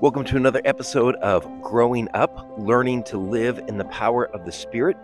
[0.00, 4.50] Welcome to another episode of Growing Up, Learning to Live in the Power of the
[4.50, 4.96] Spirit.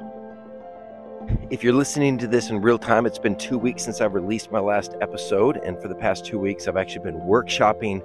[1.50, 4.50] If you're listening to this in real time, it's been two weeks since I've released
[4.50, 5.58] my last episode.
[5.58, 8.00] And for the past two weeks, I've actually been workshopping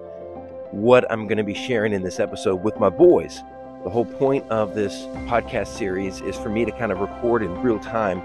[0.72, 3.42] what I'm going to be sharing in this episode with my boys.
[3.86, 7.58] The whole point of this podcast series is for me to kind of record in
[7.62, 8.20] real time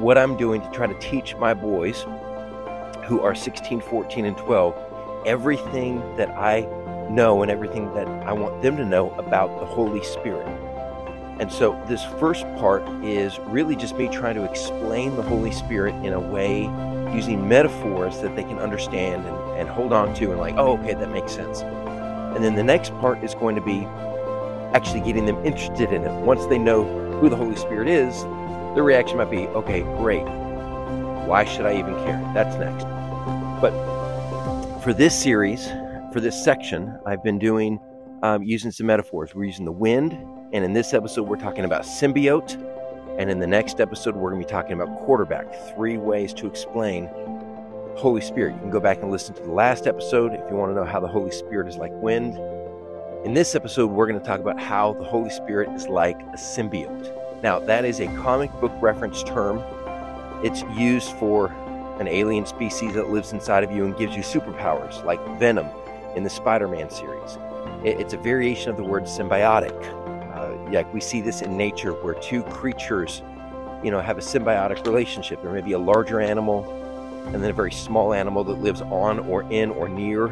[0.00, 2.06] what I'm doing to try to teach my boys
[3.06, 6.60] who are 16, 14, and 12 everything that I
[7.14, 10.46] know and everything that I want them to know about the Holy Spirit.
[11.40, 15.94] And so, this first part is really just me trying to explain the Holy Spirit
[16.04, 16.62] in a way
[17.14, 20.94] using metaphors that they can understand and, and hold on to, and like, oh, okay,
[20.94, 21.62] that makes sense.
[21.62, 23.84] And then the next part is going to be
[24.74, 26.12] actually getting them interested in it.
[26.22, 26.84] Once they know
[27.18, 28.22] who the Holy Spirit is,
[28.74, 30.24] their reaction might be, okay, great.
[31.26, 32.20] Why should I even care?
[32.34, 32.84] That's next.
[33.60, 33.72] But
[34.80, 35.68] for this series,
[36.12, 37.80] for this section, I've been doing
[38.22, 39.34] um, using some metaphors.
[39.34, 40.12] We're using the wind,
[40.52, 42.68] and in this episode, we're talking about symbiote.
[43.18, 45.46] And in the next episode, we're going to be talking about quarterback.
[45.74, 47.08] Three ways to explain
[47.96, 48.54] Holy Spirit.
[48.54, 50.84] You can go back and listen to the last episode if you want to know
[50.84, 52.38] how the Holy Spirit is like wind.
[53.24, 56.36] In this episode, we're going to talk about how the Holy Spirit is like a
[56.36, 57.42] symbiote.
[57.42, 59.62] Now, that is a comic book reference term.
[60.44, 61.48] It's used for
[62.00, 65.68] an alien species that lives inside of you and gives you superpowers, like Venom
[66.16, 67.38] in the Spider Man series.
[67.84, 69.76] It's a variation of the word symbiotic.
[70.34, 73.22] Uh, yeah, we see this in nature where two creatures,
[73.82, 75.42] you know, have a symbiotic relationship.
[75.42, 76.70] There may be a larger animal
[77.26, 80.28] and then a very small animal that lives on or in or near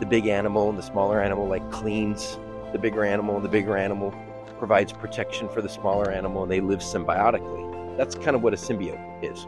[0.00, 2.38] the big animal, and the smaller animal like cleans
[2.72, 4.14] the bigger animal, and the bigger animal
[4.58, 7.96] provides protection for the smaller animal, and they live symbiotically.
[7.96, 9.46] That's kind of what a symbiote is.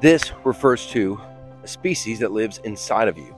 [0.00, 1.20] This refers to
[1.66, 3.34] species that lives inside of you.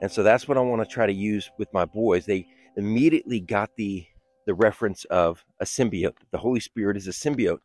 [0.00, 2.26] And so that's what I want to try to use with my boys.
[2.26, 2.46] They
[2.76, 4.06] immediately got the
[4.44, 6.16] the reference of a symbiote.
[6.32, 7.60] The Holy Spirit is a symbiote.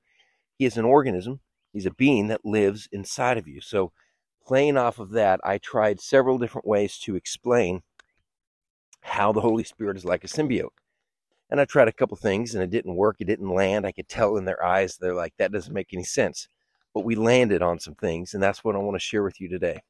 [0.60, 1.40] He is an organism.
[1.74, 3.62] He's a being that lives inside of you.
[3.62, 3.92] So
[4.46, 7.82] playing off of that, I tried several different ways to explain
[9.02, 10.70] how the Holy Spirit is like a symbiote.
[11.50, 13.16] And I tried a couple things and it didn't work.
[13.20, 13.88] It didn't land.
[13.88, 16.48] I could tell in their eyes, they're like, that doesn't make any sense
[16.98, 19.48] but we landed on some things, and that's what I want to share with you
[19.48, 19.84] today.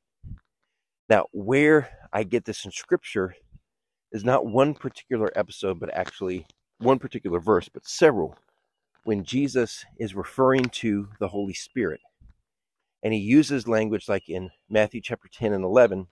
[1.07, 3.33] Now, where I get this in scripture
[4.11, 6.45] is not one particular episode, but actually
[6.79, 8.37] one particular verse, but several,
[9.05, 12.01] when Jesus is referring to the Holy Spirit.
[13.01, 16.07] And he uses language like in Matthew chapter 10 and 11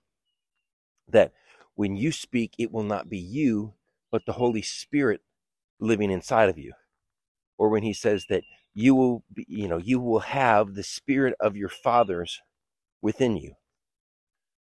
[1.09, 1.33] that
[1.73, 3.73] when you speak, it will not be you,
[4.13, 5.19] but the Holy Spirit
[5.77, 6.71] living inside of you.
[7.57, 8.43] Or when he says that
[8.75, 12.41] you will be, you know, you will have the spirit of your fathers
[13.01, 13.53] within you.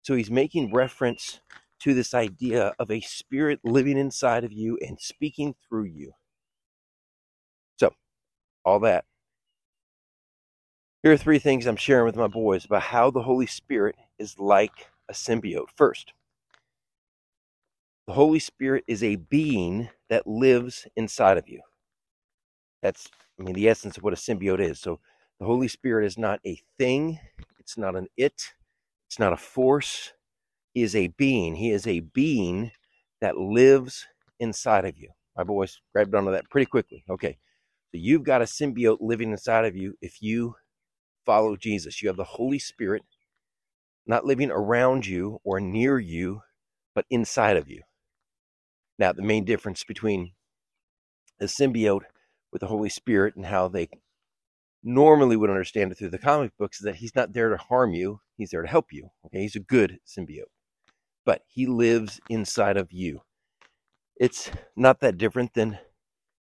[0.03, 1.41] So he's making reference
[1.81, 6.13] to this idea of a spirit living inside of you and speaking through you.
[7.79, 7.93] So,
[8.65, 9.05] all that.
[11.03, 14.39] Here are three things I'm sharing with my boys about how the Holy Spirit is
[14.39, 15.69] like a symbiote.
[15.75, 16.13] First,
[18.07, 21.61] the Holy Spirit is a being that lives inside of you.
[22.81, 23.09] That's
[23.39, 24.79] I mean, the essence of what a symbiote is.
[24.79, 24.99] So
[25.39, 27.19] the Holy Spirit is not a thing,
[27.59, 28.53] it's not an it,
[29.07, 30.13] it's not a force.
[30.73, 31.55] He is a being.
[31.55, 32.71] He is a being
[33.19, 34.07] that lives
[34.39, 35.09] inside of you.
[35.35, 37.03] My boys grabbed onto that pretty quickly.
[37.09, 37.37] Okay.
[37.91, 40.55] So you've got a symbiote living inside of you if you
[41.25, 42.01] follow Jesus.
[42.01, 43.03] You have the Holy Spirit
[44.07, 46.41] not living around you or near you,
[46.95, 47.81] but inside of you.
[48.97, 50.33] Now, the main difference between
[51.39, 52.03] a symbiote
[52.51, 53.89] with the Holy Spirit and how they
[54.83, 57.93] normally would understand it through the comic books is that he's not there to harm
[57.93, 59.09] you, he's there to help you.
[59.25, 60.49] Okay, he's a good symbiote.
[61.25, 63.21] But he lives inside of you.
[64.17, 65.79] It's not that different than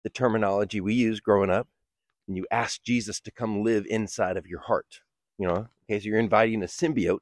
[0.03, 1.67] the terminology we use growing up
[2.27, 5.01] when you ask Jesus to come live inside of your heart.
[5.37, 7.19] You know, okay, so you're inviting a symbiote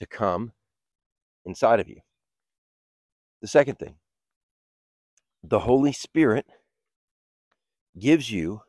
[0.00, 0.52] to come
[1.44, 2.00] inside of you.
[3.40, 3.96] The second thing,
[5.42, 6.46] the Holy Spirit
[8.00, 8.62] gives you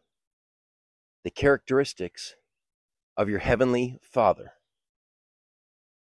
[1.23, 2.35] the characteristics
[3.17, 4.53] of your heavenly Father.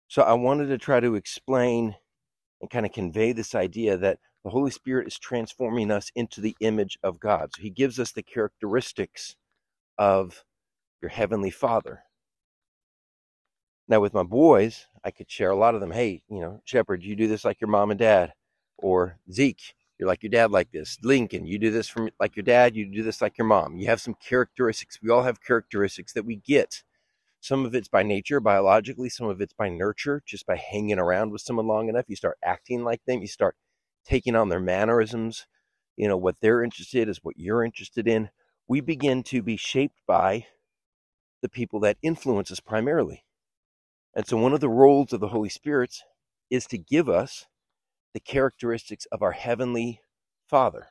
[0.07, 1.95] So I wanted to try to explain
[2.61, 6.55] and kind of convey this idea that the Holy Spirit is transforming us into the
[6.61, 7.51] image of God.
[7.55, 9.35] So he gives us the characteristics
[9.97, 10.43] of
[11.01, 12.03] your heavenly Father.
[13.87, 15.91] Now, with my boys, I could share a lot of them.
[15.91, 18.33] Hey, you know, Shepherd, you do this like your mom and dad.
[18.77, 20.99] Or Zeke, you're like your dad like this.
[21.03, 23.77] Lincoln, you do this from like your dad, you do this like your mom.
[23.77, 24.99] You have some characteristics.
[25.03, 26.81] We all have characteristics that we get
[27.39, 31.31] Some of it's by nature, biologically, some of it's by nurture, just by hanging around
[31.31, 32.05] with someone long enough.
[32.07, 33.55] You start acting like them, you start
[34.05, 35.45] taking on their mannerisms.
[35.95, 38.29] You know, what they're interested in is what you're interested in.
[38.67, 40.47] We begin to be shaped by
[41.41, 43.25] the people that influence us primarily.
[44.15, 45.95] And so, one of the roles of the Holy Spirit
[46.49, 47.47] is to give us
[48.13, 50.01] the characteristics of our Heavenly
[50.47, 50.87] Father.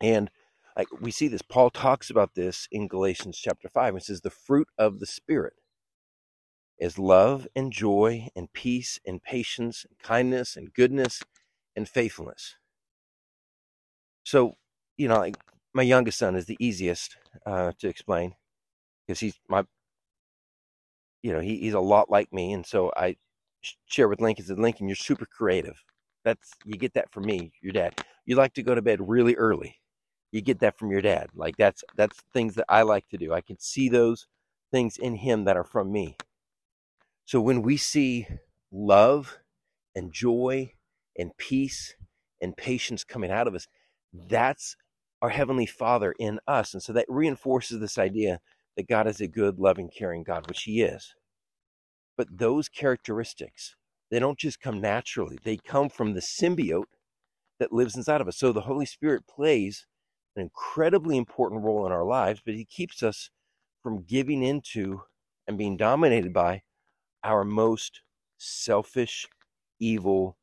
[0.00, 0.30] And
[0.76, 3.96] like we see this, Paul talks about this in Galatians chapter 5.
[3.96, 5.54] It says, The fruit of the Spirit
[6.78, 11.22] is love and joy and peace and patience and kindness and goodness
[11.76, 12.56] and faithfulness.
[14.24, 14.56] So,
[14.96, 15.36] you know, like
[15.74, 17.16] my youngest son is the easiest
[17.46, 18.34] uh, to explain
[19.06, 19.64] because he's my,
[21.22, 22.52] you know, he, he's a lot like me.
[22.52, 23.16] And so I
[23.86, 25.82] share with Lincoln, said, Lincoln, you're super creative.
[26.24, 27.94] That's, you get that from me, your dad.
[28.26, 29.76] You like to go to bed really early
[30.32, 31.28] you get that from your dad.
[31.34, 33.32] Like that's that's things that I like to do.
[33.32, 34.26] I can see those
[34.72, 36.16] things in him that are from me.
[37.24, 38.26] So when we see
[38.72, 39.38] love
[39.94, 40.72] and joy
[41.18, 41.94] and peace
[42.42, 43.68] and patience coming out of us,
[44.28, 44.76] that's
[45.22, 46.74] our heavenly Father in us.
[46.74, 48.40] And so that reinforces this idea
[48.76, 51.14] that God is a good, loving, caring God, which he is.
[52.16, 53.74] But those characteristics,
[54.10, 55.38] they don't just come naturally.
[55.42, 56.84] They come from the symbiote
[57.58, 58.38] that lives inside of us.
[58.38, 59.86] So the Holy Spirit plays
[60.36, 63.30] an incredibly important role in our lives, but he keeps us
[63.82, 65.02] from giving into
[65.46, 66.62] and being dominated by
[67.22, 68.00] our most
[68.38, 69.26] selfish,
[69.78, 70.36] evil,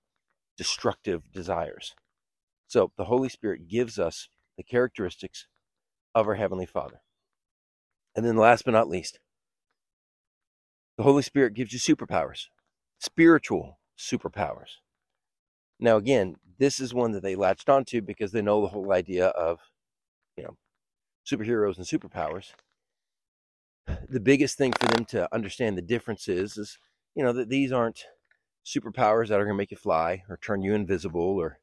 [0.57, 1.93] destructive desires.
[2.67, 5.47] So the Holy Spirit gives us the characteristics
[6.13, 7.01] of our Heavenly Father.
[8.15, 9.19] And then last but not least,
[11.01, 12.45] the Holy Spirit gives you superpowers,
[12.99, 14.77] spiritual superpowers.
[15.79, 19.29] Now, again, this is one that they latched onto because they know the whole idea
[19.29, 19.61] of
[20.37, 20.57] you know,
[21.25, 22.51] superheroes and superpowers,
[24.09, 26.77] the biggest thing for them to understand the differences is,
[27.15, 28.05] you know, that these aren't
[28.63, 31.57] superpowers that are going to make you fly or turn you invisible or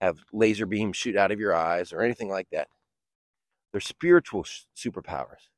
[0.00, 2.68] have laser beams shoot out of your eyes or anything like that.
[3.70, 5.50] They're spiritual superpowers.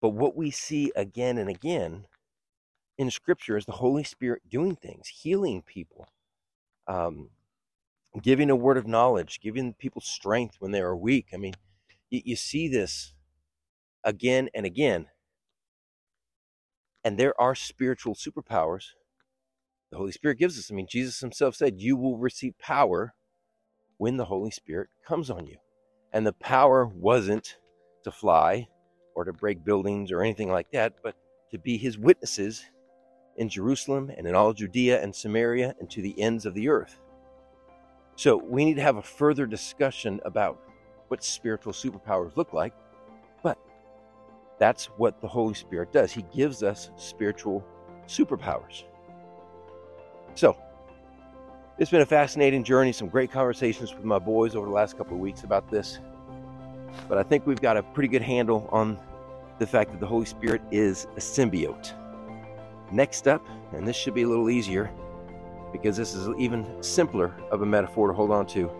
[0.00, 2.06] But what we see again and again
[2.98, 6.08] in Scripture is the Holy Spirit doing things, healing people,
[6.86, 7.30] um,
[8.22, 11.28] giving a word of knowledge, giving people strength when they are weak.
[11.34, 11.54] I mean,
[12.10, 13.14] you, you see this
[14.04, 15.06] again and again.
[17.04, 18.90] And there are spiritual superpowers
[19.90, 20.70] the Holy Spirit gives us.
[20.70, 23.14] I mean, Jesus himself said, You will receive power
[23.96, 25.56] when the Holy Spirit comes on you.
[26.12, 27.56] And the power wasn't
[28.04, 28.68] to fly
[29.18, 31.16] or to break buildings or anything like that, but
[31.50, 32.64] to be his witnesses
[33.36, 37.00] in Jerusalem and in all Judea and Samaria and to the ends of the earth.
[38.14, 40.60] So we need to have a further discussion about
[41.08, 42.72] what spiritual superpowers look like.
[43.42, 43.58] But
[44.60, 46.12] that's what the Holy Spirit does.
[46.12, 47.66] He gives us spiritual
[48.06, 48.84] superpowers.
[50.36, 50.56] So
[51.76, 55.14] it's been a fascinating journey, some great conversations with my boys over the last couple
[55.14, 55.98] of weeks about this.
[57.08, 58.98] But I think we've got a pretty good handle on
[59.58, 61.92] the fact that the Holy Spirit is a symbiote.
[62.92, 64.90] Next up, and this should be a little easier,
[65.72, 68.70] because this is even simpler of a metaphor to hold on to.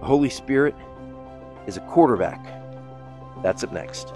[0.00, 0.74] The Holy Spirit
[1.66, 2.44] is a quarterback.
[3.42, 4.12] That's up next.